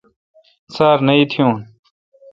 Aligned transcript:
سار 0.73 0.97
نہ 1.05 1.13
اتییون۔ 1.19 1.55